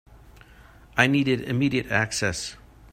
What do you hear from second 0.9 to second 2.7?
I needed immediate access.